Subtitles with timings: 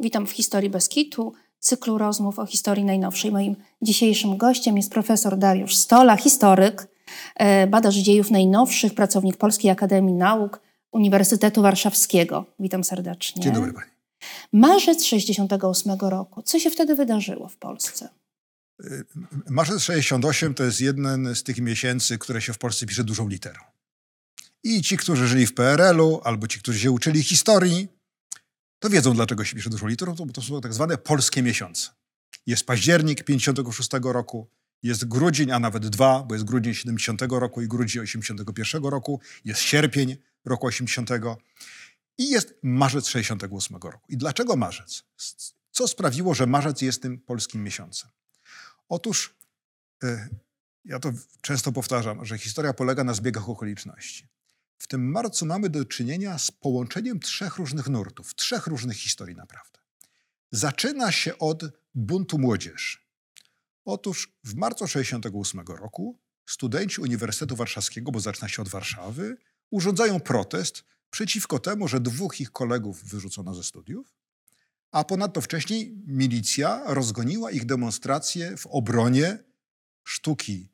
[0.00, 3.32] Witam w Historii Beskitu, cyklu rozmów o historii najnowszej.
[3.32, 6.86] Moim dzisiejszym gościem jest profesor Dariusz Stola, historyk,
[7.36, 10.60] e, badacz dziejów najnowszych, pracownik Polskiej Akademii Nauk
[10.92, 12.44] Uniwersytetu Warszawskiego.
[12.60, 13.42] Witam serdecznie.
[13.42, 13.90] Dzień dobry pani.
[14.52, 16.42] Marzec 68 roku.
[16.42, 18.08] Co się wtedy wydarzyło w Polsce?
[18.84, 19.04] Y,
[19.48, 23.60] Marzec 68 to jest jeden z tych miesięcy, które się w Polsce pisze dużą literą.
[24.64, 27.99] I ci, którzy żyli w PRL-u, albo ci, którzy się uczyli historii,
[28.80, 31.90] to wiedzą, dlaczego się pisze dużą literą, bo to są tak zwane polskie miesiące.
[32.46, 34.50] Jest październik 56 roku,
[34.82, 39.60] jest grudzień, a nawet dwa, bo jest grudzień 70 roku i grudzień 81 roku, jest
[39.60, 41.10] sierpień roku 80
[42.18, 44.06] i jest marzec 68 roku.
[44.08, 45.04] I dlaczego marzec?
[45.70, 48.10] Co sprawiło, że marzec jest tym polskim miesiącem?
[48.88, 49.34] Otóż
[50.04, 50.28] y,
[50.84, 54.28] ja to często powtarzam, że historia polega na zbiegach okoliczności.
[54.80, 59.78] W tym marcu mamy do czynienia z połączeniem trzech różnych nurtów, trzech różnych historii naprawdę.
[60.52, 61.62] Zaczyna się od
[61.94, 62.98] buntu młodzieży.
[63.84, 69.36] Otóż w marcu 1968 roku studenci Uniwersytetu Warszawskiego, bo zaczyna się od Warszawy,
[69.70, 74.14] urządzają protest przeciwko temu, że dwóch ich kolegów wyrzucono ze studiów,
[74.90, 79.38] a ponadto wcześniej milicja rozgoniła ich demonstracje w obronie
[80.04, 80.72] sztuki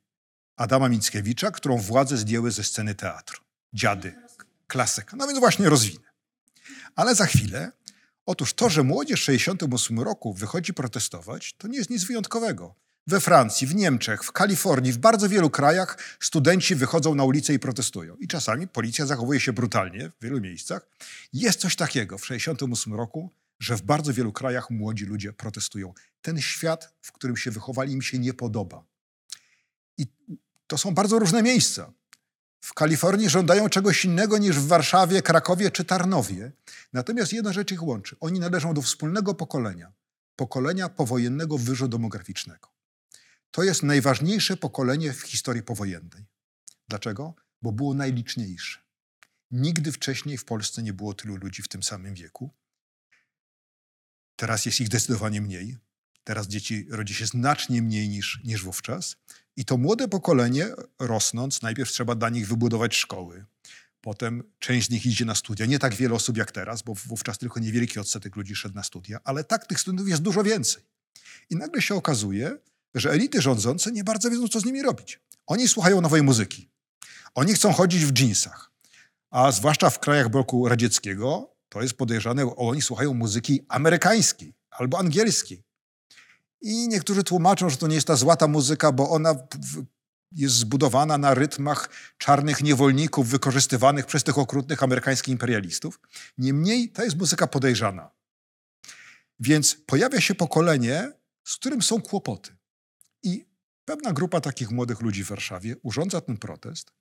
[0.56, 3.45] Adama Mickiewicza, którą władze zdjęły ze sceny teatru.
[3.76, 4.14] Dziady,
[4.66, 5.16] klasyka.
[5.16, 6.04] No więc właśnie rozwinę.
[6.94, 7.72] Ale za chwilę,
[8.26, 12.74] otóż to, że młodzież w 68 roku wychodzi protestować, to nie jest nic wyjątkowego.
[13.06, 17.58] We Francji, w Niemczech, w Kalifornii, w bardzo wielu krajach studenci wychodzą na ulicę i
[17.58, 18.16] protestują.
[18.16, 20.88] I czasami policja zachowuje się brutalnie w wielu miejscach.
[21.32, 25.94] Jest coś takiego w 68 roku, że w bardzo wielu krajach młodzi ludzie protestują.
[26.22, 28.84] Ten świat, w którym się wychowali, im się nie podoba.
[29.98, 30.06] I
[30.66, 31.92] to są bardzo różne miejsca.
[32.66, 36.52] W Kalifornii żądają czegoś innego niż w Warszawie, Krakowie czy Tarnowie.
[36.92, 38.16] Natomiast jedna rzecz ich łączy.
[38.20, 39.92] Oni należą do wspólnego pokolenia.
[40.36, 42.68] Pokolenia powojennego wyżu demograficznego.
[43.50, 46.26] To jest najważniejsze pokolenie w historii powojennej.
[46.88, 47.34] Dlaczego?
[47.62, 48.80] Bo było najliczniejsze.
[49.50, 52.50] Nigdy wcześniej w Polsce nie było tylu ludzi w tym samym wieku.
[54.36, 55.78] Teraz jest ich zdecydowanie mniej.
[56.26, 59.16] Teraz dzieci rodzi się znacznie mniej niż, niż wówczas.
[59.56, 63.44] I to młode pokolenie, rosnąc, najpierw trzeba dla nich wybudować szkoły.
[64.00, 65.66] Potem część z nich idzie na studia.
[65.66, 69.18] Nie tak wiele osób jak teraz, bo wówczas tylko niewielki odsetek ludzi szedł na studia,
[69.24, 70.82] ale tak tych studentów jest dużo więcej.
[71.50, 72.56] I nagle się okazuje,
[72.94, 75.20] że elity rządzące nie bardzo wiedzą, co z nimi robić.
[75.46, 76.70] Oni słuchają nowej muzyki.
[77.34, 78.70] Oni chcą chodzić w dżinsach.
[79.30, 85.65] A zwłaszcza w krajach bloku radzieckiego to jest podejrzane, oni słuchają muzyki amerykańskiej albo angielskiej.
[86.60, 89.34] I niektórzy tłumaczą, że to nie jest ta złata muzyka, bo ona
[90.32, 96.00] jest zbudowana na rytmach czarnych niewolników wykorzystywanych przez tych okrutnych amerykańskich imperialistów.
[96.38, 98.10] Niemniej to jest muzyka podejrzana.
[99.40, 101.12] Więc pojawia się pokolenie,
[101.44, 102.56] z którym są kłopoty.
[103.22, 103.46] I
[103.84, 106.92] pewna grupa takich młodych ludzi w Warszawie urządza ten protest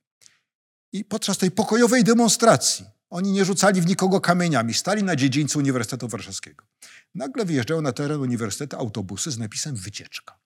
[0.92, 6.08] i podczas tej pokojowej demonstracji oni nie rzucali w nikogo kamieniami, stali na dziedzińcu Uniwersytetu
[6.08, 6.66] Warszawskiego.
[7.16, 10.40] Nagle wyjeżdżają na teren uniwersytetu autobusy z napisem wycieczka.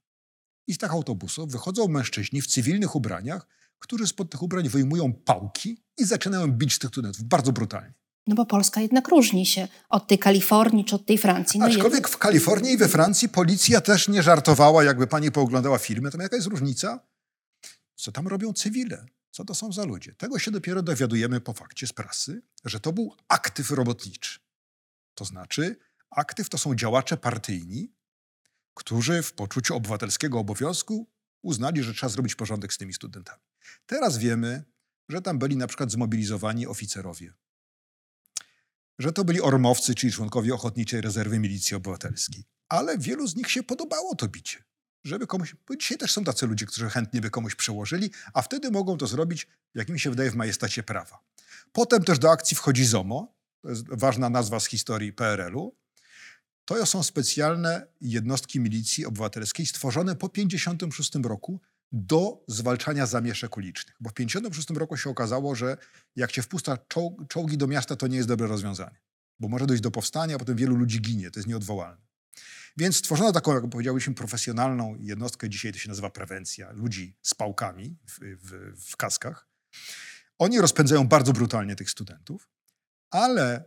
[0.68, 3.47] I z tych autobusów wychodzą mężczyźni w cywilnych ubraniach,
[3.80, 7.94] którzy spod tych ubrań wyjmują pałki i zaczynają bić tych studentów bardzo brutalnie.
[8.28, 11.59] No bo Polska jednak różni się od tej Kalifornii czy od tej Francji.
[11.59, 12.12] No Aczkolwiek jednak...
[12.12, 16.36] w Kalifornii i we Francji policja też nie żartowała, jakby pani pooglądała filmy, to jaka
[16.36, 17.00] jest różnica?
[17.96, 19.06] Co tam robią cywile?
[19.31, 20.16] Co to są za ludzie?
[20.16, 24.40] Tego się dopiero dowiadujemy po fakcie z prasy, że to był aktyw robotniczy.
[25.13, 25.75] To znaczy,
[26.09, 27.94] aktyw to są działacze partyjni,
[28.73, 31.07] którzy w poczuciu obywatelskiego obowiązku
[31.41, 33.41] uznali, że trzeba zrobić porządek z tymi studentami.
[33.85, 34.63] Teraz wiemy,
[35.09, 37.34] że tam byli na przykład zmobilizowani oficerowie,
[39.00, 42.44] że to byli ormowcy, czyli członkowie Ochotniczej Rezerwy Milicji Obywatelskiej.
[42.69, 44.63] Ale wielu z nich się podobało to bicie
[45.04, 45.56] żeby komuś.
[45.68, 49.08] Bo dzisiaj też są tacy ludzie, którzy chętnie by komuś przełożyli, a wtedy mogą to
[49.08, 51.20] zrobić, jak mi się wydaje, w majestacie prawa.
[51.72, 55.75] Potem też do akcji wchodzi ZOMO, to jest ważna nazwa z historii PRL-u.
[56.66, 61.62] To są specjalne jednostki milicji obywatelskiej stworzone po 1956 roku
[61.92, 63.95] do zwalczania zamieszek ulicznych.
[64.00, 65.78] Bo w 1956 roku się okazało, że
[66.16, 66.78] jak się wpusta
[67.28, 69.00] czołgi do miasta, to nie jest dobre rozwiązanie.
[69.40, 71.31] Bo może dojść do powstania, a potem wielu ludzi ginie.
[71.31, 72.08] To jest nieodwołalne.
[72.78, 77.98] Więc stworzono taką, jak powiedziałbyśmy, profesjonalną jednostkę, dzisiaj to się nazywa prewencja, ludzi z pałkami
[78.08, 79.48] w, w, w kaskach.
[80.40, 82.50] Oni rozpędzają bardzo brutalnie tych studentów,
[83.12, 83.64] ale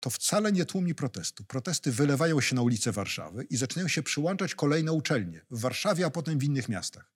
[0.00, 1.44] to wcale nie tłumi protestu.
[1.44, 6.10] Protesty wylewają się na ulice Warszawy i zaczynają się przyłączać kolejne uczelnie w Warszawie, a
[6.10, 7.12] potem w innych miastach.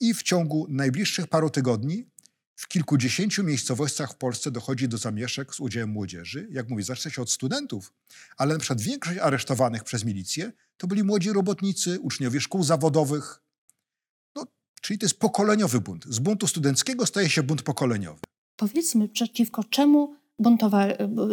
[0.00, 2.10] I w ciągu najbliższych paru tygodni
[2.56, 6.48] w kilkudziesięciu miejscowościach w Polsce dochodzi do zamieszek z udziałem młodzieży.
[6.50, 7.92] Jak mówię, zaczyna się od studentów,
[8.36, 13.42] ale na przykład większość aresztowanych przez milicję to byli młodzi robotnicy, uczniowie szkół zawodowych.
[14.36, 14.46] No,
[14.80, 16.04] czyli to jest pokoleniowy bunt.
[16.08, 18.20] Z buntu studenckiego staje się bunt pokoleniowy.
[18.56, 20.86] Powiedzmy, przeciwko czemu buntowa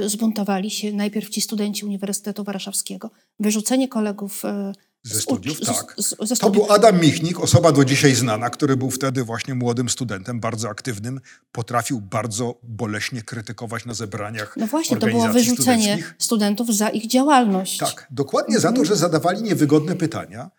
[0.06, 3.12] zbuntowali się najpierw ci studenci Uniwersytetu Warszawskiego?
[3.40, 5.96] Wyrzucenie kolegów e, ze studiów, z, tak.
[5.98, 9.90] Z, z, to był Adam Michnik, osoba do dzisiaj znana, który był wtedy właśnie młodym
[9.90, 11.22] studentem, bardzo aktywnym.
[11.52, 17.78] Potrafił bardzo boleśnie krytykować na zebraniach No właśnie, to było wyrzucenie studentów za ich działalność.
[17.78, 20.52] Tak, dokładnie za to, że zadawali niewygodne pytania,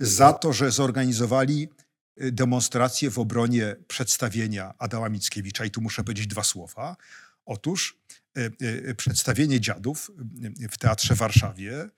[0.00, 1.68] za to, że zorganizowali
[2.22, 5.64] y, demonstrację w obronie przedstawienia Adama Mickiewicza.
[5.64, 6.96] I tu muszę powiedzieć dwa słowa.
[7.46, 7.98] Otóż
[8.38, 10.10] y, y, przedstawienie dziadów
[10.70, 11.90] w Teatrze w Warszawie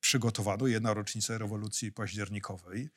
[0.00, 2.88] przygotowano, jedna rocznica rewolucji październikowej,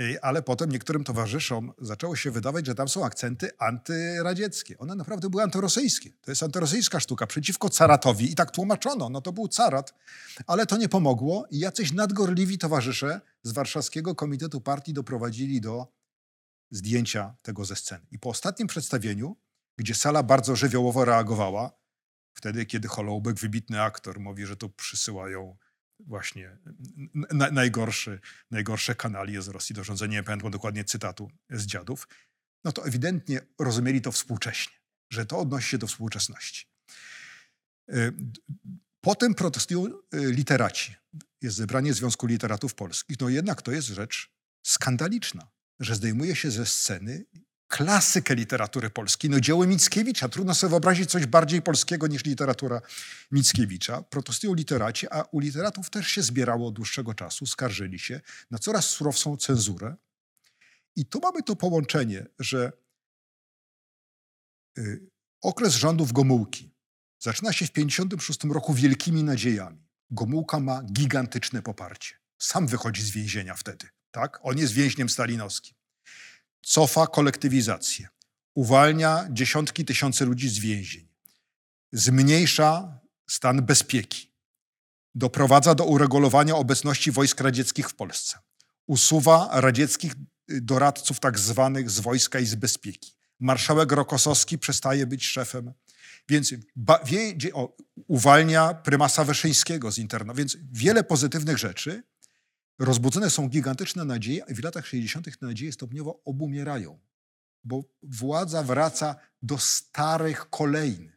[0.00, 4.78] e, ale potem niektórym towarzyszom zaczęło się wydawać, że tam są akcenty antyradzieckie.
[4.78, 6.10] One naprawdę były antyrosyjskie.
[6.20, 9.08] To jest antyrosyjska sztuka przeciwko caratowi i tak tłumaczono.
[9.08, 9.94] No to był carat,
[10.46, 15.98] ale to nie pomogło i jacyś nadgorliwi towarzysze z warszawskiego komitetu partii doprowadzili do
[16.70, 18.06] zdjęcia tego ze sceny.
[18.10, 19.36] I po ostatnim przedstawieniu,
[19.76, 21.72] gdzie sala bardzo żywiołowo reagowała,
[22.34, 25.56] wtedy kiedy Holoubek, wybitny aktor, mówi, że to przysyłają
[26.00, 26.58] właśnie
[27.14, 32.08] na, najgorszy, najgorsze kanalie z Rosji do rządzenia, nie pamiętam dokładnie cytatu z dziadów,
[32.64, 34.74] no to ewidentnie rozumieli to współcześnie,
[35.12, 36.66] że to odnosi się do współczesności.
[37.92, 38.12] Y,
[39.00, 40.00] potem protestują y,
[40.32, 40.94] literaci.
[41.42, 43.20] Jest zebranie Związku Literatów Polskich.
[43.20, 44.30] No jednak to jest rzecz
[44.62, 45.48] skandaliczna,
[45.80, 47.24] że zdejmuje się ze sceny
[47.68, 49.30] klasykę literatury polskiej.
[49.30, 50.28] No dzieło Mickiewicza.
[50.28, 52.80] Trudno sobie wyobrazić coś bardziej polskiego niż literatura
[53.30, 54.02] Mickiewicza.
[54.02, 57.46] Protestują literaci, a u literatów też się zbierało od dłuższego czasu.
[57.46, 58.20] Skarżyli się
[58.50, 59.96] na coraz surowszą cenzurę.
[60.96, 62.72] I tu mamy to połączenie, że
[64.78, 65.10] y,
[65.42, 66.74] okres rządów Gomułki
[67.18, 69.88] zaczyna się w 1956 roku wielkimi nadziejami.
[70.10, 72.14] Gomułka ma gigantyczne poparcie.
[72.38, 73.86] Sam wychodzi z więzienia wtedy.
[74.10, 74.40] Tak?
[74.42, 75.77] On jest więźniem stalinowskim
[76.62, 78.08] cofa kolektywizację,
[78.54, 81.08] uwalnia dziesiątki tysięcy ludzi z więzień,
[81.92, 83.00] zmniejsza
[83.30, 84.32] stan bezpieki,
[85.14, 88.38] doprowadza do uregulowania obecności wojsk radzieckich w Polsce,
[88.86, 90.12] usuwa radzieckich
[90.50, 93.14] y, doradców tak zwanych z wojska i z bezpieki.
[93.40, 95.72] Marszałek Rokosowski przestaje być szefem,
[96.28, 100.34] więc ba, wie, o, uwalnia prymasa Wyszyńskiego z internu.
[100.34, 102.02] Więc wiele pozytywnych rzeczy,
[102.78, 105.38] rozbudzone są gigantyczne nadzieje, a w latach 60.
[105.38, 106.98] te nadzieje stopniowo obumierają,
[107.64, 111.12] bo władza wraca do starych kolejn.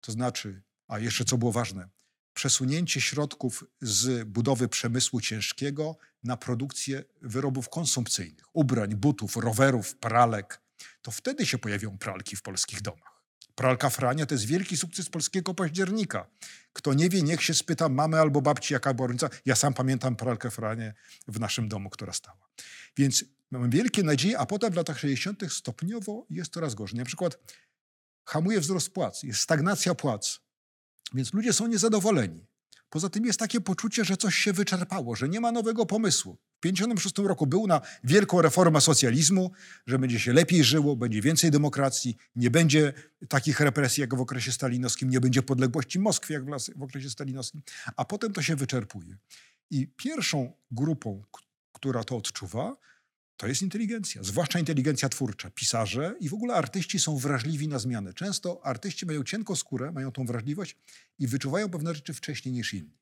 [0.00, 1.88] To znaczy, a jeszcze co było ważne,
[2.34, 10.60] przesunięcie środków z budowy przemysłu ciężkiego na produkcję wyrobów konsumpcyjnych, ubrań, butów, rowerów, pralek.
[11.02, 13.19] To wtedy się pojawią pralki w polskich domach.
[13.54, 16.26] Pralka Frania to jest wielki sukces polskiego października.
[16.72, 19.30] Kto nie wie, niech się spyta mamy albo babci, jaka była różnica.
[19.46, 20.94] Ja sam pamiętam pralkę Franie
[21.28, 22.48] w naszym domu, która stała.
[22.96, 25.52] Więc mamy wielkie nadzieje, a potem w latach 60.
[25.52, 26.98] stopniowo jest coraz gorzej.
[26.98, 27.38] Na przykład
[28.24, 30.40] hamuje wzrost płac, jest stagnacja płac,
[31.14, 32.49] więc ludzie są niezadowoleni.
[32.90, 36.32] Poza tym jest takie poczucie, że coś się wyczerpało, że nie ma nowego pomysłu.
[36.32, 39.50] W 1956 roku był na wielką reformę socjalizmu,
[39.86, 42.92] że będzie się lepiej żyło, będzie więcej demokracji, nie będzie
[43.28, 46.44] takich represji jak w okresie stalinowskim, nie będzie podległości Moskwy jak
[46.76, 47.62] w okresie stalinowskim,
[47.96, 49.16] a potem to się wyczerpuje.
[49.70, 51.22] I pierwszą grupą,
[51.72, 52.76] która to odczuwa,
[53.40, 55.50] to jest inteligencja, zwłaszcza inteligencja twórcza.
[55.50, 58.14] Pisarze i w ogóle artyści są wrażliwi na zmianę.
[58.14, 60.76] Często artyści mają cienką skórę, mają tą wrażliwość
[61.18, 62.98] i wyczuwają pewne rzeczy wcześniej niż inni.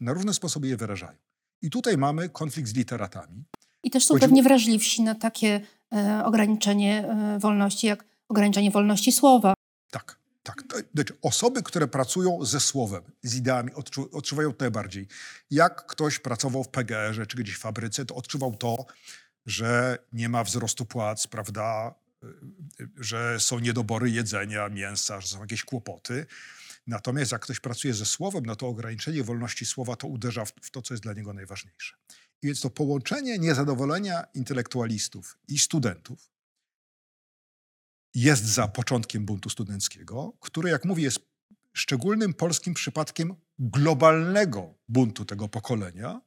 [0.00, 1.18] Na różne sposoby je wyrażają.
[1.62, 3.44] I tutaj mamy konflikt z literatami.
[3.82, 4.20] I też są Chodzi...
[4.20, 5.60] pewnie wrażliwsi na takie
[5.92, 9.54] e, ograniczenie e, wolności, jak ograniczenie wolności słowa.
[9.90, 10.64] Tak, tak.
[10.94, 15.08] Znaczy, osoby, które pracują ze słowem, z ideami, odczu, odczuwają to najbardziej.
[15.50, 18.86] Jak ktoś pracował w PGR-ze czy gdzieś w fabryce, to odczuwał to,
[19.46, 22.26] że nie ma wzrostu płac, prawda, y,
[22.80, 26.26] y, że są niedobory jedzenia, mięsa, że są jakieś kłopoty.
[26.86, 30.82] Natomiast jak ktoś pracuje ze słowem, no to ograniczenie wolności słowa to uderza w to,
[30.82, 31.96] co jest dla niego najważniejsze.
[32.42, 36.30] I więc to połączenie niezadowolenia intelektualistów i studentów
[38.14, 41.18] jest za początkiem buntu studenckiego, który, jak mówię, jest
[41.72, 46.20] szczególnym polskim przypadkiem globalnego buntu tego pokolenia,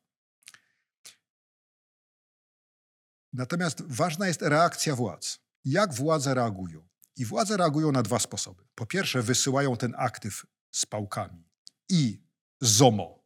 [3.37, 5.39] Natomiast ważna jest reakcja władz.
[5.65, 6.87] Jak władze reagują?
[7.15, 8.63] I władze reagują na dwa sposoby.
[8.75, 11.49] Po pierwsze, wysyłają ten aktyw z pałkami
[11.89, 12.21] i
[12.61, 13.23] ZOMO,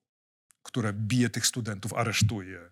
[0.63, 2.71] które bije tych studentów, aresztuje,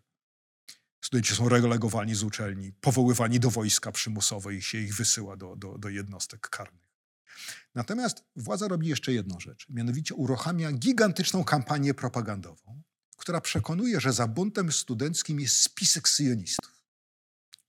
[1.01, 5.77] Studenci są relegowani z uczelni, powoływani do wojska przymusowo i się ich wysyła do, do,
[5.77, 6.89] do jednostek karnych.
[7.75, 12.81] Natomiast władza robi jeszcze jedną rzecz, mianowicie uruchamia gigantyczną kampanię propagandową,
[13.17, 16.78] która przekonuje, że za buntem studenckim jest spisek syjonistów.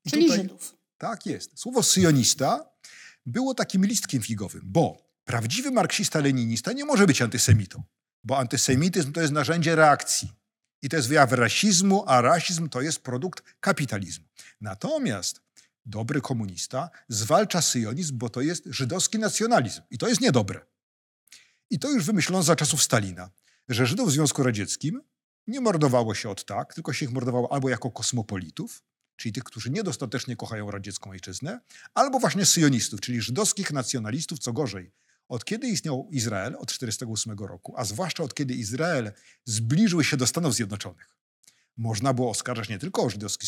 [0.04, 0.76] I Czyli tutaj, Żydów.
[0.98, 1.58] Tak jest.
[1.58, 2.70] Słowo syjonista
[3.26, 7.82] było takim listkiem figowym, bo prawdziwy marksista-leninista nie może być antysemitą,
[8.24, 10.32] bo antysemityzm to jest narzędzie reakcji.
[10.82, 14.24] I to jest wyjaw rasizmu, a rasizm to jest produkt kapitalizmu.
[14.60, 15.42] Natomiast
[15.86, 19.82] dobry komunista zwalcza syjonizm, bo to jest żydowski nacjonalizm.
[19.90, 20.60] I to jest niedobre.
[21.70, 23.30] I to już wymyślono za czasów Stalina,
[23.68, 25.02] że Żydów w Związku Radzieckim
[25.46, 28.82] nie mordowało się od tak, tylko się ich mordowało albo jako kosmopolitów,
[29.20, 31.60] czyli tych, którzy niedostatecznie kochają radziecką ojczyznę,
[31.94, 34.92] albo właśnie syjonistów, czyli żydowskich nacjonalistów, co gorzej.
[35.28, 36.56] Od kiedy istniał Izrael?
[36.58, 39.12] Od 1948 roku, a zwłaszcza od kiedy Izrael
[39.44, 41.16] zbliżył się do Stanów Zjednoczonych.
[41.76, 43.46] Można było oskarżać nie tylko o żydowski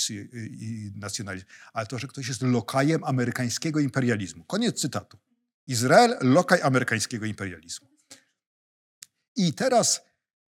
[0.94, 4.44] nacjonalizm, ale to, że ktoś jest lokajem amerykańskiego imperializmu.
[4.44, 5.18] Koniec cytatu.
[5.66, 7.88] Izrael, lokaj amerykańskiego imperializmu.
[9.36, 10.00] I teraz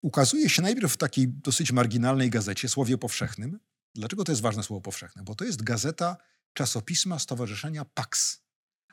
[0.02, 3.58] ukazuje się najpierw w takiej dosyć marginalnej gazecie, Słowie Powszechnym.
[3.94, 5.22] Dlaczego to jest ważne słowo powszechne?
[5.22, 6.16] Bo to jest gazeta
[6.52, 8.42] czasopisma Stowarzyszenia PAX.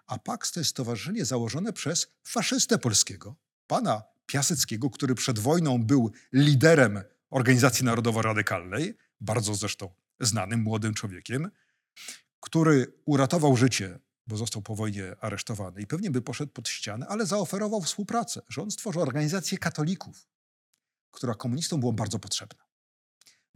[0.07, 3.35] A PAX to jest stowarzyszenie założone przez faszystę polskiego,
[3.67, 11.51] pana Piaseckiego, który przed wojną był liderem Organizacji Narodowo-Radykalnej, bardzo zresztą znanym młodym człowiekiem,
[12.39, 17.25] który uratował życie, bo został po wojnie aresztowany i pewnie by poszedł pod ścianę, ale
[17.25, 20.27] zaoferował współpracę, że on stworzył organizację katolików,
[21.11, 22.66] która komunistom była bardzo potrzebna.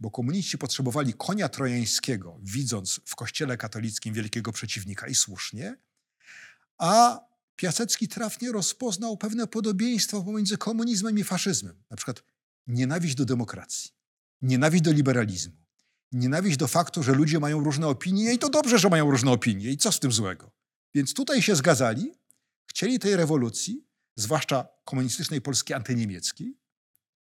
[0.02, 5.76] Bo komuniści potrzebowali konia trojańskiego, widząc w kościele katolickim wielkiego przeciwnika i słusznie,
[6.78, 7.20] a
[7.56, 11.82] Piasecki trafnie rozpoznał pewne podobieństwo pomiędzy komunizmem i faszyzmem.
[11.90, 12.24] Na przykład
[12.66, 13.90] nienawiść do demokracji,
[14.42, 15.56] nienawiść do liberalizmu,
[16.12, 19.70] nienawiść do faktu, że ludzie mają różne opinie i to dobrze, że mają różne opinie
[19.70, 20.50] i co z tym złego.
[20.94, 22.12] Więc tutaj się zgadzali,
[22.66, 26.61] chcieli tej rewolucji, zwłaszcza komunistycznej Polski antyniemieckiej.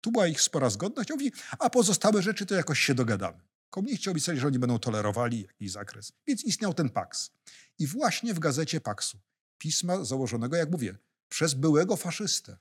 [0.05, 1.09] Tu była ich spora zgodność.
[1.09, 3.39] Mówi, a pozostałe rzeczy to jakoś się dogadamy.
[3.69, 6.11] Komuniści obiecali, że oni będą tolerowali jakiś zakres.
[6.27, 7.31] Więc istniał ten Pax.
[7.79, 9.19] I właśnie w gazecie Paksu,
[9.57, 10.97] pisma założonego, jak mówię,
[11.29, 12.57] przez byłego faszystę,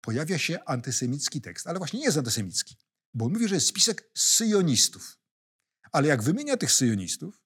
[0.00, 1.66] pojawia się antysemicki tekst.
[1.66, 2.76] Ale właśnie nie jest antysemicki,
[3.14, 5.18] bo on mówi, że jest spisek syjonistów.
[5.92, 7.42] Ale jak wymienia tych syjonistów,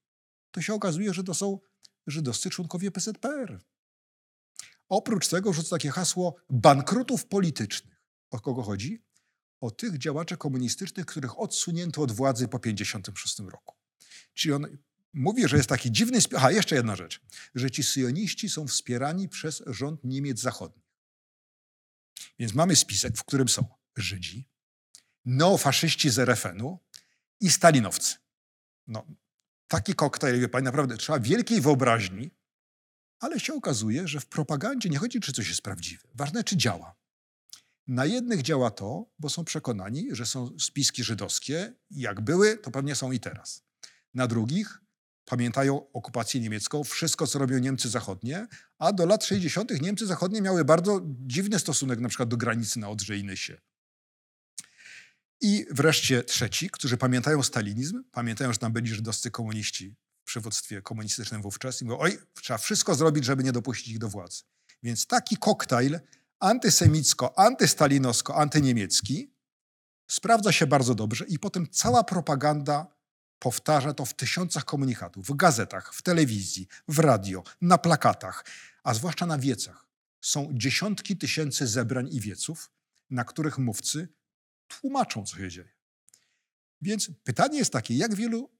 [0.50, 1.58] to się okazuje, że to są
[2.06, 3.60] żydowscy członkowie PZPR.
[4.88, 8.02] Oprócz tego rzuca takie hasło bankrutów politycznych.
[8.30, 9.09] O kogo chodzi?
[9.60, 13.76] O tych działaczy komunistycznych, których odsunięto od władzy po 1956 roku.
[14.34, 14.66] Czyli on
[15.12, 16.18] mówi, że jest taki dziwny...
[16.36, 17.20] Aha, jeszcze jedna rzecz.
[17.54, 20.90] Że ci syjoniści są wspierani przez rząd Niemiec Zachodnich.
[22.38, 24.48] Więc mamy spisek, w którym są Żydzi,
[25.24, 26.78] neofaszyści z RFN-u
[27.40, 28.14] i stalinowcy.
[28.86, 29.06] No,
[29.68, 32.30] taki koktajl, wie pani, naprawdę trzeba wielkiej wyobraźni,
[33.18, 36.08] ale się okazuje, że w propagandzie nie chodzi, czy coś jest prawdziwe.
[36.14, 36.99] Ważne, czy działa.
[37.86, 42.94] Na jednych działa to, bo są przekonani, że są spiski żydowskie jak były, to pewnie
[42.94, 43.62] są i teraz.
[44.14, 44.80] Na drugich
[45.24, 48.46] pamiętają okupację niemiecką, wszystko, co robią Niemcy zachodnie,
[48.78, 49.80] a do lat 60.
[49.80, 53.60] Niemcy zachodnie miały bardzo dziwny stosunek na przykład do granicy na Odrze i Nysie.
[55.40, 61.42] I wreszcie trzeci, którzy pamiętają stalinizm, pamiętają, że tam byli żydowscy komuniści w przywództwie komunistycznym
[61.42, 64.42] wówczas i mówią, oj, trzeba wszystko zrobić, żeby nie dopuścić ich do władzy.
[64.82, 66.00] Więc taki koktajl
[66.40, 69.34] antysemicko, antystalinowsko, antyniemiecki
[70.10, 72.86] sprawdza się bardzo dobrze i potem cała propaganda
[73.38, 78.44] powtarza to w tysiącach komunikatów, w gazetach, w telewizji, w radio, na plakatach,
[78.84, 79.86] a zwłaszcza na wiecach.
[80.20, 82.70] Są dziesiątki tysięcy zebrań i wieców,
[83.10, 84.08] na których mówcy
[84.68, 85.72] tłumaczą, co się dzieje.
[86.82, 88.50] Więc pytanie jest takie, jak wielu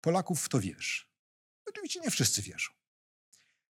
[0.00, 1.04] Polaków w to wierzy?
[1.66, 2.79] Oczywiście nie wszyscy wierzą.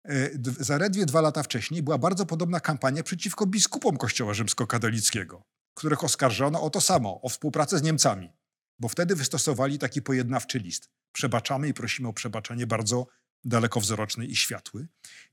[0.05, 0.29] E,
[0.59, 5.43] zaledwie dwa lata wcześniej była bardzo podobna kampania przeciwko biskupom Kościoła Rzymskokatolickiego,
[5.73, 8.33] których oskarżono o to samo, o współpracę z Niemcami,
[8.79, 10.89] bo wtedy wystosowali taki pojednawczy list.
[11.11, 13.07] Przebaczamy i prosimy o przebaczenie bardzo
[13.43, 14.87] dalekowzroczny i światły.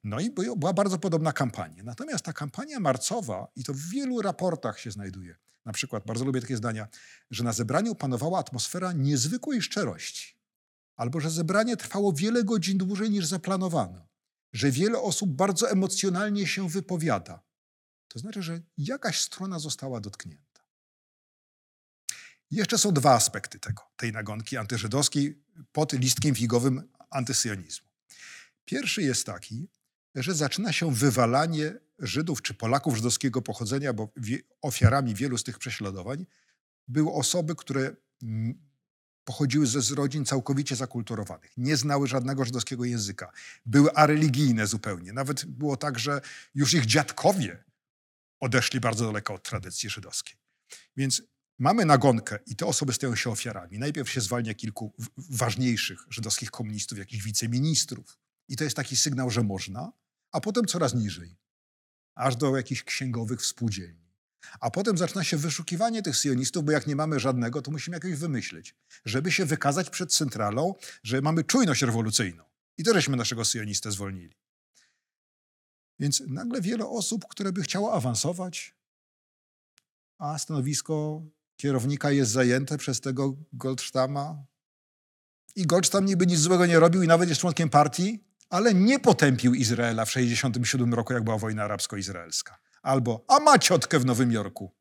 [0.04, 1.82] No i była bardzo podobna kampania.
[1.82, 6.40] Natomiast ta kampania marcowa, i to w wielu raportach się znajduje, na przykład, bardzo lubię
[6.40, 6.88] takie zdania,
[7.30, 10.36] że na zebraniu panowała atmosfera niezwykłej szczerości,
[10.96, 14.09] albo że zebranie trwało wiele godzin dłużej niż zaplanowano,
[14.52, 17.42] że wiele osób bardzo emocjonalnie się wypowiada.
[18.08, 20.60] To znaczy, że jakaś strona została dotknięta.
[22.50, 25.42] Jeszcze są dwa aspekty tego, tej nagonki antyżydowskiej
[25.72, 27.88] pod listkiem figowym antysyjonizmu.
[28.64, 29.68] Pierwszy jest taki,
[30.14, 34.12] że zaczyna się wywalanie Żydów czy Polaków żydowskiego pochodzenia, bo
[34.62, 36.26] ofiarami wielu z tych prześladowań
[36.88, 37.96] były osoby, które
[39.30, 43.32] pochodziły ze rodzin całkowicie zakulturowanych, nie znały żadnego żydowskiego języka,
[43.66, 45.12] były areligijne zupełnie.
[45.12, 46.20] Nawet było tak, że
[46.54, 47.64] już ich dziadkowie
[48.40, 50.36] odeszli bardzo daleko od tradycji żydowskiej.
[50.96, 51.22] Więc
[51.58, 53.78] mamy nagonkę i te osoby stają się ofiarami.
[53.78, 58.18] Najpierw się zwalnia kilku ważniejszych żydowskich komunistów, jakichś wiceministrów.
[58.48, 59.92] I to jest taki sygnał, że można,
[60.32, 61.36] a potem coraz niżej,
[62.14, 63.99] aż do jakichś księgowych współdzielni.
[64.60, 68.14] A potem zaczyna się wyszukiwanie tych sionistów, bo jak nie mamy żadnego, to musimy jakoś
[68.14, 72.44] wymyślić, żeby się wykazać przed centralą, że mamy czujność rewolucyjną.
[72.78, 74.36] I to żeśmy naszego sionistę zwolnili.
[75.98, 78.74] Więc nagle wiele osób, które by chciało awansować,
[80.18, 81.22] a stanowisko
[81.56, 84.44] kierownika jest zajęte przez tego Goldstama.
[85.56, 89.54] I Goldstam niby nic złego nie robił i nawet jest członkiem partii, ale nie potępił
[89.54, 92.58] Izraela w 1967 roku, jak była wojna arabsko-izraelska.
[92.82, 94.74] Albo, a ma ciotkę w Nowym Jorku.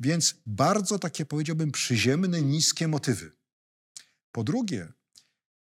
[0.00, 3.32] Więc bardzo takie, powiedziałbym, przyziemne, niskie motywy.
[4.32, 4.92] Po drugie,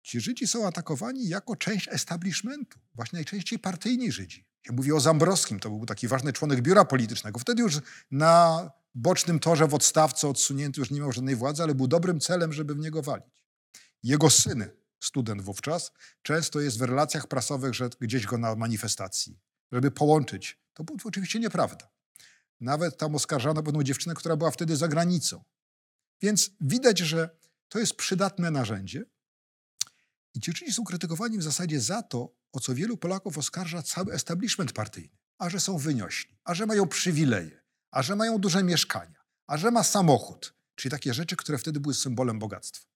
[0.03, 4.47] ci Żydzi są atakowani jako część establishmentu, właśnie najczęściej partyjni Żydzi.
[4.69, 7.39] Ja mówię o Zambrowskim, to był taki ważny członek biura politycznego.
[7.39, 7.79] Wtedy już
[8.11, 12.53] na bocznym torze w odstawce odsunięty już nie miał żadnej władzy, ale był dobrym celem,
[12.53, 13.45] żeby w niego walić.
[14.03, 14.65] Jego syn,
[15.01, 15.93] student wówczas,
[16.23, 19.39] często jest w relacjach prasowych, że gdzieś go na manifestacji,
[19.73, 20.66] żeby połączyć.
[20.77, 21.89] To było oczywiście nieprawda.
[22.61, 25.45] Nawet tam oskarżano pewną dziewczynę, która była wtedy za granicą.
[26.23, 27.31] Więc widać, że
[27.69, 29.05] to jest przydatne narzędzie.
[30.35, 34.73] I ci są krytykowani w zasadzie za to, o co wielu Polaków oskarża cały establishment
[34.73, 35.17] partyjny.
[35.39, 39.71] A że są wyniośli, a że mają przywileje, a że mają duże mieszkania, a że
[39.71, 40.55] ma samochód.
[40.75, 42.87] Czyli takie rzeczy, które wtedy były symbolem bogactwa.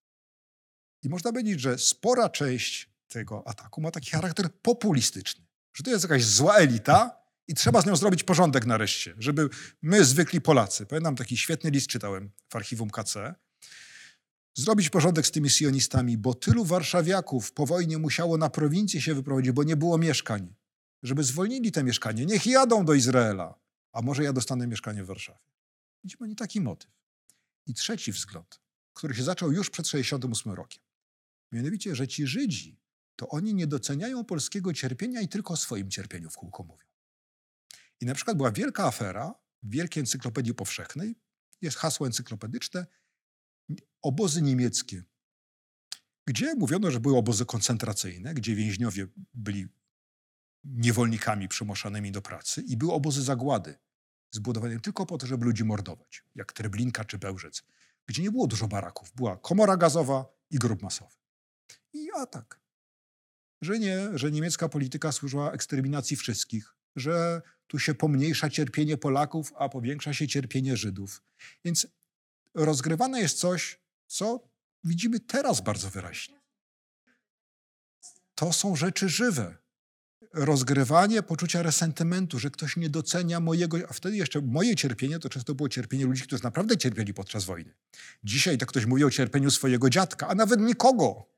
[1.02, 5.46] I można powiedzieć, że spora część tego ataku ma taki charakter populistyczny.
[5.74, 7.19] Że to jest jakaś zła elita
[7.50, 9.48] i trzeba z nią zrobić porządek nareszcie, żeby
[9.82, 13.34] my, zwykli Polacy, pamiętam taki świetny list czytałem w archiwum KC,
[14.54, 19.52] zrobić porządek z tymi sionistami, bo tylu warszawiaków po wojnie musiało na prowincję się wyprowadzić,
[19.52, 20.54] bo nie było mieszkań.
[21.02, 23.54] Żeby zwolnili te mieszkanie, niech jadą do Izraela,
[23.92, 25.38] a może ja dostanę mieszkanie w Warszawie.
[26.04, 26.90] Widzimy nie taki motyw.
[27.66, 28.60] I trzeci wzgląd,
[28.94, 30.82] który się zaczął już przed 68 rokiem.
[31.52, 32.80] Mianowicie, że ci Żydzi,
[33.16, 36.89] to oni nie doceniają polskiego cierpienia i tylko o swoim cierpieniu w kółko mówią.
[38.00, 41.16] I na przykład była wielka afera w Wielkiej Encyklopedii Powszechnej,
[41.60, 42.86] jest hasło encyklopedyczne,
[44.02, 45.04] obozy niemieckie,
[46.26, 49.68] gdzie mówiono, że były obozy koncentracyjne, gdzie więźniowie byli
[50.64, 53.78] niewolnikami przymuszanymi do pracy i były obozy zagłady,
[54.30, 57.62] zbudowane tylko po to, żeby ludzi mordować, jak Treblinka czy Bełżec,
[58.06, 59.12] gdzie nie było dużo baraków.
[59.14, 61.16] Była komora gazowa i grób masowy.
[61.92, 62.60] I atak.
[63.62, 69.68] Że nie, że niemiecka polityka służyła eksterminacji wszystkich, że tu się pomniejsza cierpienie Polaków, a
[69.68, 71.22] powiększa się cierpienie Żydów.
[71.64, 71.86] Więc
[72.54, 74.48] rozgrywane jest coś, co
[74.84, 76.40] widzimy teraz bardzo wyraźnie.
[78.34, 79.56] To są rzeczy żywe.
[80.32, 85.54] Rozgrywanie poczucia resentymentu, że ktoś nie docenia mojego, a wtedy jeszcze moje cierpienie to często
[85.54, 87.74] było cierpienie ludzi, którzy naprawdę cierpieli podczas wojny.
[88.24, 91.30] Dzisiaj to ktoś mówi o cierpieniu swojego dziadka, a nawet nikogo.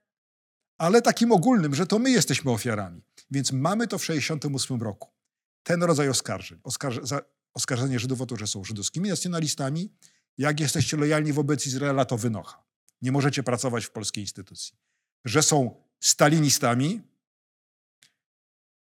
[0.79, 3.03] Ale takim ogólnym, że to my jesteśmy ofiarami.
[3.31, 5.12] Więc mamy to w 1968 roku.
[5.63, 6.61] Ten rodzaj oskarżeń.
[6.63, 6.99] Oskarż
[7.55, 9.93] oskarżenie Żydów o to, że są żydowskimi nacjonalistami,
[10.39, 12.65] jak jesteście lojalni wobec Izraela, to wynocha.
[13.03, 14.77] Nie możecie pracować w polskiej instytucji.
[15.25, 17.01] Że są stalinistami,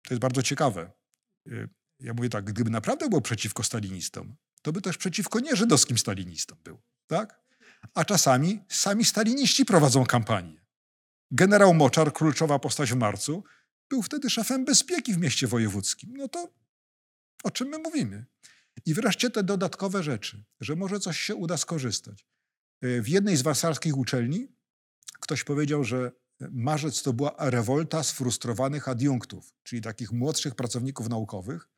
[0.02, 0.90] to jest bardzo ciekawe.
[1.46, 1.68] Y,
[2.00, 6.80] ja mówię tak, gdyby naprawdę był przeciwko stalinistom, to by też przeciwko nieżydowskim stalinistom był.
[7.06, 7.40] Tak?
[7.94, 10.60] A czasami sami staliniści prowadzą kampanię.
[11.30, 13.44] Generał Moczar, kluczowa postać w marcu,
[13.88, 16.16] był wtedy szefem bezpieki w mieście wojewódzkim.
[16.16, 16.59] No to
[17.44, 18.26] o czym my mówimy?
[18.86, 22.26] I wreszcie te dodatkowe rzeczy, że może coś się uda skorzystać.
[22.82, 24.48] E, w jednej z warszawskich uczelni
[25.20, 26.12] ktoś powiedział, że
[26.50, 31.68] marzec to była rewolta sfrustrowanych adiunktów, czyli takich młodszych pracowników naukowych,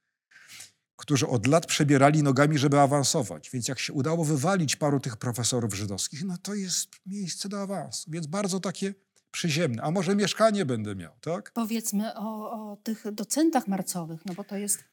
[0.96, 3.50] którzy od lat przebierali nogami, żeby awansować.
[3.50, 8.10] Więc jak się udało wywalić paru tych profesorów żydowskich, no to jest miejsce do awansu.
[8.10, 8.94] Więc bardzo takie
[9.30, 9.82] przyziemne.
[9.82, 11.52] A może mieszkanie będę miał, tak?
[11.54, 14.84] Powiedzmy o, o tych docentach marcowych, no bo to jest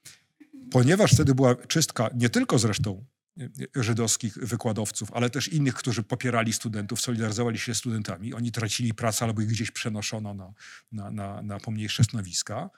[0.72, 3.06] ponieważ wtedy była czystka nie tylko zresztą
[3.40, 8.34] e, żydowskich wykładowców, ale też innych, którzy popierali studentów, solidaryzowali się z studentami.
[8.34, 10.54] Oni tracili pracę albo ich gdzieś przenoszono na,
[10.92, 12.70] na, na, na pomniejsze stanowiska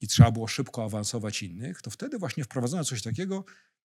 [0.00, 3.44] i trzeba było szybko awansować innych, to wtedy właśnie wprowadzono coś takiego,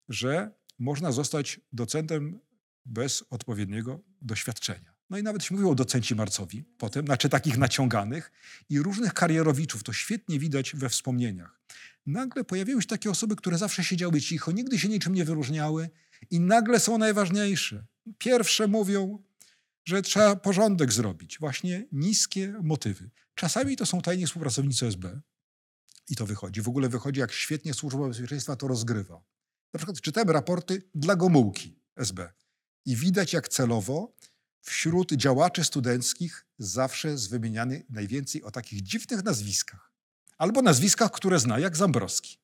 [0.10, 2.40] że można zostać docentem
[2.86, 4.96] bez odpowiedniego doświadczenia.
[5.10, 8.32] No i nawet się mówiło o docenci marcowi potem, znaczy takich naciąganych
[8.70, 9.84] i różnych karierowiczów.
[9.84, 11.62] To świetnie widać we wspomnieniach
[12.06, 15.90] nagle pojawiły się takie osoby, które zawsze siedziały cicho, nigdy się niczym nie wyróżniały
[16.30, 17.86] i nagle są najważniejsze.
[18.18, 19.24] Pierwsze mówią,
[19.86, 21.40] że trzeba porządek zrobić.
[21.40, 23.10] Właśnie niskie motywy.
[23.36, 25.22] Czasami to są tajni współpracownicy SB
[26.10, 26.62] i to wychodzi.
[26.62, 29.24] W ogóle wychodzi, jak świetnie Służba Bezpieczeństwa to rozgrywa.
[29.74, 32.34] Na przykład czytałem raporty dla Gomułki SB
[32.86, 34.16] i widać, jak celowo
[34.62, 39.95] wśród działaczy studenckich zawsze jest wymieniany najwięcej o takich dziwnych nazwiskach.
[40.38, 42.38] Albo nazwiskach, które zna, jak Zambrowski.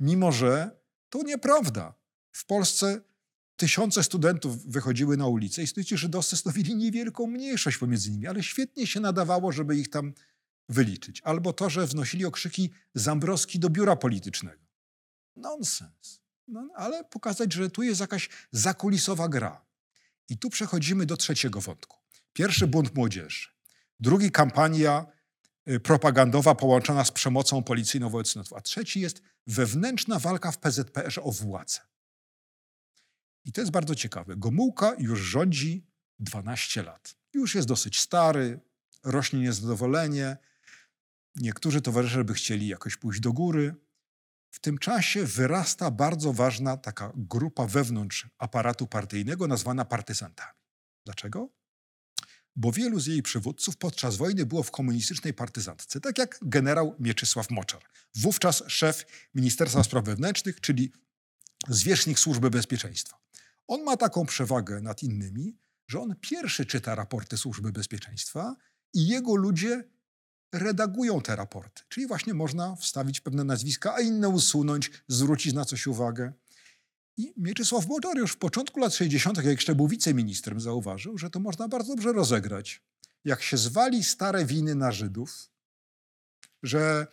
[0.00, 1.94] Mimo, że to nieprawda.
[2.32, 3.00] W Polsce
[3.56, 8.86] tysiące studentów wychodziły na ulicę i studenci żydowscy stanowili niewielką mniejszość pomiędzy nimi, ale świetnie
[8.86, 10.12] się nadawało, żeby ich tam
[10.68, 11.20] wyliczyć.
[11.24, 14.62] Albo to, że wnosili okrzyki Zambrowski do biura politycznego.
[15.36, 16.20] Nonsens.
[16.48, 19.64] No, ale pokazać, że tu jest jakaś zakulisowa gra.
[20.28, 21.96] I tu przechodzimy do trzeciego wątku.
[22.32, 23.48] Pierwszy bunt młodzieży.
[24.00, 25.06] Drugi kampania
[25.78, 28.58] propagandowa połączona z przemocą policyjną wobec studentów.
[28.58, 31.80] A trzeci jest wewnętrzna walka w PZPR o władzę.
[33.44, 34.36] I to jest bardzo ciekawe.
[34.36, 35.86] Gomułka już rządzi
[36.18, 37.16] 12 lat.
[37.34, 38.60] Już jest dosyć stary,
[39.04, 40.36] rośnie niezadowolenie.
[41.36, 43.74] Niektórzy towarzysze by chcieli jakoś pójść do góry.
[44.50, 50.58] W tym czasie wyrasta bardzo ważna taka grupa wewnątrz aparatu partyjnego, nazwana partyzantami.
[51.04, 51.59] Dlaczego?
[52.56, 57.50] Bo wielu z jej przywódców podczas wojny było w komunistycznej partyzantce, tak jak generał Mieczysław
[57.50, 57.82] Moczar,
[58.14, 60.92] wówczas szef Ministerstwa Spraw Wewnętrznych, czyli
[61.68, 63.20] zwierzchnik Służby Bezpieczeństwa.
[63.66, 65.56] On ma taką przewagę nad innymi,
[65.88, 68.56] że on pierwszy czyta raporty Służby Bezpieczeństwa
[68.94, 69.84] i jego ludzie
[70.52, 71.82] redagują te raporty.
[71.88, 76.32] Czyli właśnie można wstawić pewne nazwiska, a inne usunąć, zwrócić na coś uwagę.
[77.20, 81.40] I Mieczysław Moczar już w początku lat 60., jak jeszcze był wiceministrem, zauważył, że to
[81.40, 82.82] można bardzo dobrze rozegrać.
[83.24, 85.50] Jak się zwali stare winy na Żydów,
[86.62, 87.06] że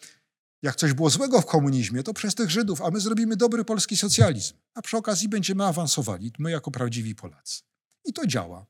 [0.62, 3.98] jak coś było złego w komunizmie, to przez tych Żydów, a my zrobimy dobry polski
[3.98, 4.54] socjalizm.
[4.74, 7.62] A przy okazji będziemy awansowali, my jako prawdziwi Polacy.
[8.06, 8.66] I to działa.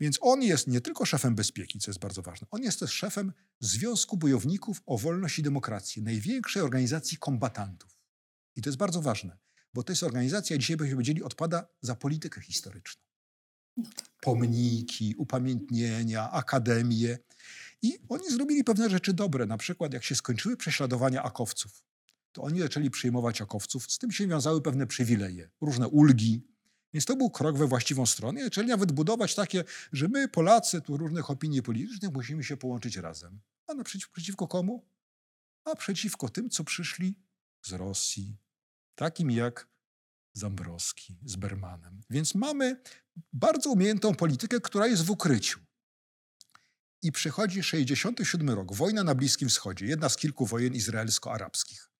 [0.00, 3.32] Więc on jest nie tylko szefem bezpieki, co jest bardzo ważne, on jest też szefem
[3.60, 7.96] Związku Bojowników o Wolność i Demokrację, największej organizacji kombatantów.
[8.56, 9.38] I to jest bardzo ważne,
[9.76, 13.02] bo to jest organizacja, dzisiaj byśmy powiedzieli, odpada za politykę historyczną.
[13.76, 14.08] No tak.
[14.20, 17.18] Pomniki, upamiętnienia, akademie.
[17.82, 19.46] I oni zrobili pewne rzeczy dobre.
[19.46, 21.84] Na przykład, jak się skończyły prześladowania akowców,
[22.32, 23.92] to oni zaczęli przyjmować akowców.
[23.92, 26.46] Z tym się wiązały pewne przywileje, różne ulgi,
[26.92, 28.44] więc to był krok we właściwą stronę.
[28.44, 33.40] Zaczęli nawet budować takie, że my, Polacy, tu różnych opinii politycznych, musimy się połączyć razem.
[33.66, 34.88] A naprzeciw, przeciwko komu?
[35.64, 37.14] A przeciwko tym, co przyszli
[37.62, 38.36] z Rosji,
[38.96, 39.68] takim jak
[40.32, 42.00] Zambrowski z Bermanem.
[42.10, 42.82] Więc mamy
[43.32, 45.60] bardzo umiejętną politykę, która jest w ukryciu.
[47.02, 51.90] I przychodzi 67 rok, wojna na Bliskim Wschodzie, jedna z kilku wojen izraelsko-arabskich,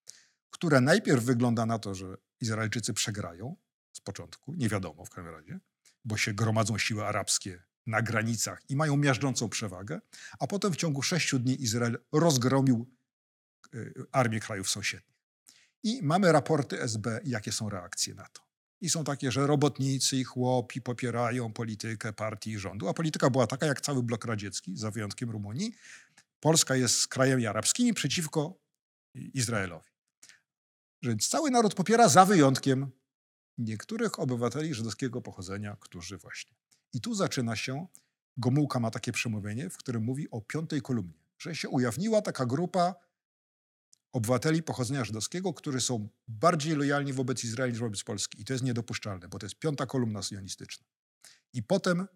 [0.50, 3.56] która najpierw wygląda na to, że Izraelczycy przegrają,
[3.92, 5.60] z początku, nie wiadomo w każdym razie,
[6.04, 10.00] bo się gromadzą siły arabskie na granicach i mają miażdżącą przewagę,
[10.38, 12.94] a potem w ciągu sześciu dni Izrael rozgromił
[13.74, 15.15] y, armię krajów sąsiednich.
[15.86, 18.42] I mamy raporty SB, jakie są reakcje na to.
[18.80, 23.46] I są takie, że robotnicy i chłopi popierają politykę partii i rządu, a polityka była
[23.46, 25.72] taka jak cały blok radziecki, za wyjątkiem Rumunii.
[26.40, 28.58] Polska jest krajami arabskimi przeciwko
[29.14, 29.90] Izraelowi.
[31.02, 32.90] Więc cały naród popiera za wyjątkiem
[33.58, 36.56] niektórych obywateli żydowskiego pochodzenia, którzy właśnie.
[36.92, 37.86] I tu zaczyna się,
[38.36, 42.94] Gomułka ma takie przemówienie, w którym mówi o piątej kolumnie, że się ujawniła taka grupa
[44.16, 48.40] obywateli pochodzenia żydowskiego, którzy są bardziej lojalni wobec Izraela niż wobec Polski.
[48.40, 50.86] I to jest niedopuszczalne, bo to jest piąta kolumna syjonistyczna.
[51.52, 52.06] I potem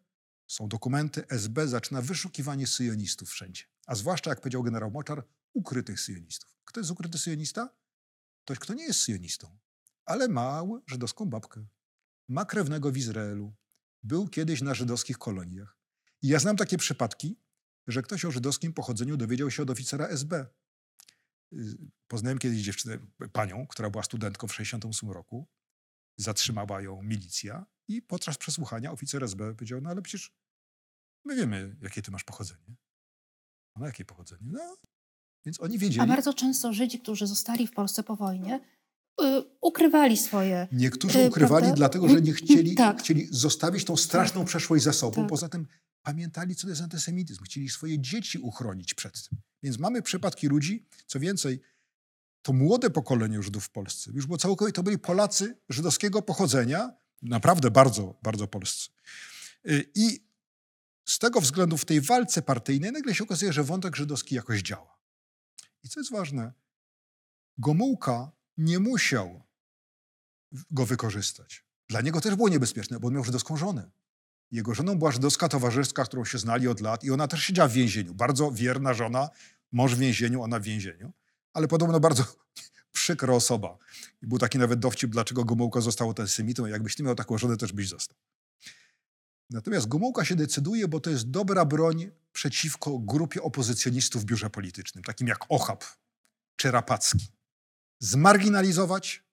[0.46, 3.64] są dokumenty, SB zaczyna wyszukiwanie syjonistów wszędzie.
[3.86, 6.56] A zwłaszcza, jak powiedział generał Moczar, ukrytych syjonistów.
[6.64, 7.68] Kto jest ukryty syjonista?
[8.44, 9.58] Ktoś, kto nie jest syjonistą
[10.10, 11.66] ale ma żydowską babkę.
[12.28, 13.54] Ma krewnego w Izraelu.
[14.02, 15.76] Był kiedyś na żydowskich koloniach.
[16.22, 17.36] I ja znam takie przypadki,
[17.86, 20.46] że ktoś o żydowskim pochodzeniu dowiedział się od oficera SB.
[22.08, 22.98] Poznałem kiedyś dziewczynę,
[23.32, 25.48] panią, która była studentką w 1968 roku.
[26.16, 30.32] Zatrzymała ją milicja i podczas przesłuchania oficer SB powiedział, no ale przecież
[31.24, 32.76] my wiemy, jakie ty masz pochodzenie.
[33.76, 34.50] No jakie pochodzenie?
[34.52, 34.76] No,
[35.46, 36.00] więc oni wiedzieli.
[36.00, 38.60] A bardzo często Żydzi, którzy zostali w Polsce po wojnie,
[39.22, 40.68] Y, ukrywali swoje.
[40.72, 41.76] Niektórzy y, ukrywali prawda?
[41.76, 43.00] dlatego, że nie chcieli, tak.
[43.00, 45.22] chcieli zostawić tą straszną przeszłość za sobą.
[45.22, 45.28] Tak.
[45.28, 45.66] Poza tym
[46.02, 47.44] pamiętali, co to jest antysemityzm.
[47.44, 49.38] Chcieli swoje dzieci uchronić przed tym.
[49.62, 51.60] Więc mamy przypadki ludzi, co więcej,
[52.42, 57.70] to młode pokolenie Żydów w Polsce, już było całkowicie, to byli Polacy żydowskiego pochodzenia, naprawdę
[57.70, 58.90] bardzo, bardzo polscy.
[59.68, 60.24] Y, I
[61.04, 64.98] z tego względu w tej walce partyjnej nagle się okazuje, że wątek żydowski jakoś działa.
[65.84, 66.52] I co jest ważne,
[67.58, 69.42] Gomułka nie musiał
[70.70, 71.64] go wykorzystać.
[71.88, 73.90] Dla niego też było niebezpieczne, bo on miał żydowską żonę.
[74.50, 77.72] Jego żoną była żydowska towarzyszka, którą się znali od lat i ona też siedziała w
[77.72, 78.14] więzieniu.
[78.14, 79.28] Bardzo wierna żona,
[79.72, 81.12] mąż w więzieniu, ona w więzieniu,
[81.52, 82.24] ale podobno bardzo
[82.92, 83.78] przykra osoba.
[84.22, 86.66] I był taki nawet dowcip, dlaczego Gomułka został antysemitą.
[86.66, 88.16] Jakbyś ty miał taką żonę, też byś został.
[89.50, 95.04] Natomiast Gomułka się decyduje, bo to jest dobra broń przeciwko grupie opozycjonistów w biurze politycznym,
[95.04, 95.84] takim jak Ochab
[96.56, 97.28] czy Rapacki.
[97.98, 99.24] Zmarginalizować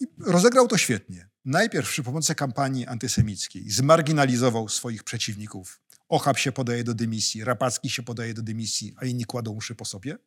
[0.00, 1.31] i rozegrał to świetnie.
[1.44, 5.80] Najpierw przy pomocy kampanii antysemickiej zmarginalizował swoich przeciwników.
[6.08, 9.84] Ochab się podaje do dymisji, Rapacki się podaje do dymisji, a inni kładą uszy po
[9.84, 10.18] sobie.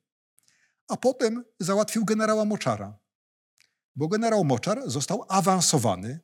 [0.88, 3.00] A potem załatwił generała Moczara,
[3.96, 6.20] bo generał Moczar został awansowany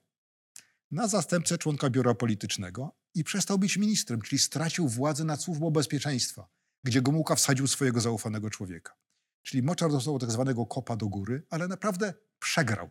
[0.91, 6.49] na zastępcę członka biura politycznego i przestał być ministrem, czyli stracił władzę nad służbą bezpieczeństwa,
[6.83, 8.93] gdzie Gomułka wsadził swojego zaufanego człowieka.
[9.41, 12.89] Czyli Moczar dostał tak zwanego kopa do góry, ale naprawdę przegrał.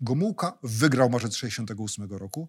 [0.00, 2.48] Gomułka wygrał marzec 68 roku,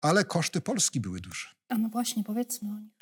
[0.00, 1.48] ale koszty Polski były duże.
[1.68, 2.92] A no właśnie, powiedzmy o nich.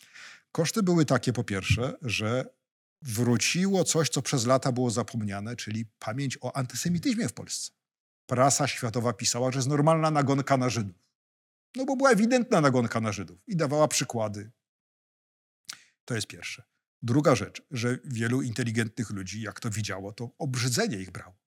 [0.52, 2.54] Koszty były takie po pierwsze, że
[3.02, 7.72] wróciło coś, co przez lata było zapomniane, czyli pamięć o antysemityzmie w Polsce.
[8.26, 10.96] Prasa światowa pisała, że jest normalna nagonka na Żydów.
[11.76, 14.50] No bo była ewidentna nagonka na Żydów i dawała przykłady.
[16.04, 16.62] To jest pierwsze.
[17.02, 21.43] Druga rzecz, że wielu inteligentnych ludzi, jak to widziało, to obrzydzenie ich brało.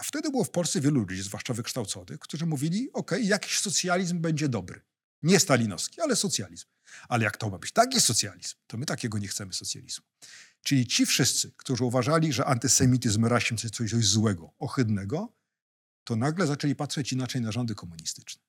[0.00, 4.48] A wtedy było w Polsce wielu ludzi, zwłaszcza wykształconych, którzy mówili, ok, jakiś socjalizm będzie
[4.48, 4.80] dobry.
[5.22, 6.66] Nie stalinowski, ale socjalizm.
[7.08, 10.06] Ale jak to ma być taki socjalizm, to my takiego nie chcemy socjalizmu.
[10.62, 15.32] Czyli ci wszyscy, którzy uważali, że antysemityzm, rasizm to coś, złego, ohydnego,
[16.04, 18.42] to nagle zaczęli patrzeć inaczej na rządy komunistyczne.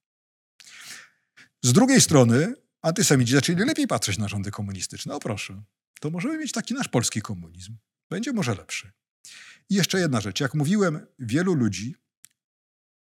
[1.62, 5.16] Z drugiej strony antysemici zaczęli lepiej patrzeć na rządy komunistyczne.
[5.16, 5.64] O proszę,
[6.00, 7.78] to możemy mieć taki nasz polski komunizm.
[8.10, 8.92] Będzie może lepszy.
[9.70, 10.40] I jeszcze jedna rzecz.
[10.40, 11.96] Jak mówiłem, wielu ludzi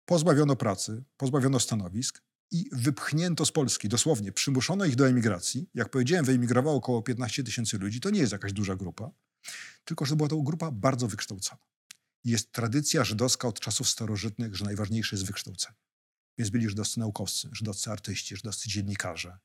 [0.05, 3.89] pozbawiono pracy, pozbawiono stanowisk i wypchnięto z Polski.
[3.89, 5.69] Dosłownie przymuszono ich do emigracji.
[5.73, 7.99] Jak powiedziałem, wyemigrowało około 15 tysięcy ludzi.
[7.99, 9.11] To nie jest jakaś duża grupa,
[9.85, 11.61] tylko że była to grupa bardzo wykształcona.
[12.23, 15.77] Jest tradycja żydowska od czasów starożytnych, że najważniejsze jest wykształcenie.
[16.37, 19.37] Więc byli żydowscy naukowcy, żydowscy artyści, żydowscy dziennikarze,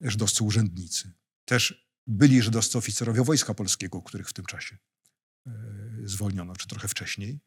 [0.00, 1.12] żydowscy urzędnicy.
[1.44, 4.78] Też byli żydowscy oficerowie Wojska Polskiego, których w tym czasie
[6.04, 7.40] zwolniono, czy trochę wcześniej.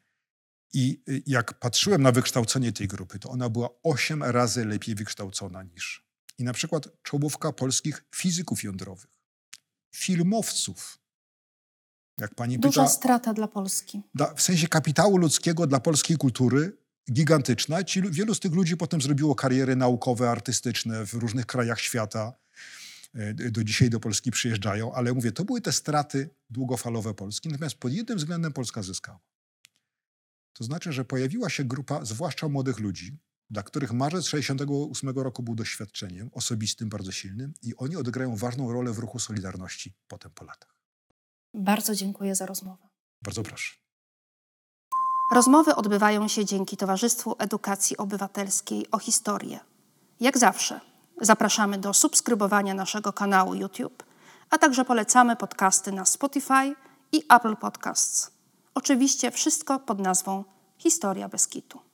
[0.72, 5.62] I y, jak patrzyłem na wykształcenie tej grupy, to ona była osiem razy lepiej wykształcona
[5.62, 6.06] niż.
[6.38, 9.10] I na przykład czołówka polskich fizyków jądrowych,
[9.94, 10.98] filmowców.
[12.20, 14.02] Jak pani Duża pyta, strata dla Polski.
[14.14, 16.76] Da, w sensie kapitału ludzkiego dla polskiej kultury
[17.12, 17.84] gigantyczna.
[17.84, 22.32] Ci, wielu z tych ludzi potem zrobiło kariery naukowe, artystyczne w różnych krajach świata.
[23.16, 27.48] E, do dzisiaj do Polski przyjeżdżają, ale mówię, to były te straty długofalowe Polski.
[27.48, 29.20] Natomiast pod jednym względem Polska zyskała.
[30.52, 33.18] To znaczy, że pojawiła się grupa, zwłaszcza młodych ludzi,
[33.50, 38.92] dla których marzec 68 roku był doświadczeniem osobistym, bardzo silnym i oni odegrają ważną rolę
[38.92, 40.76] w ruchu Solidarności potem po latach.
[41.54, 42.88] Bardzo dziękuję za rozmowę.
[43.22, 43.74] Bardzo proszę.
[45.32, 49.60] Rozmowy odbywają się dzięki Towarzystwu Edukacji Obywatelskiej o historię.
[50.20, 50.80] Jak zawsze,
[51.20, 54.02] zapraszamy do subskrybowania naszego kanału YouTube,
[54.50, 56.74] a także polecamy podcasty na Spotify
[57.12, 58.30] i Apple Podcasts.
[58.74, 60.44] Oczywiście wszystko pod nazwą
[60.78, 61.85] Historia Beskitu.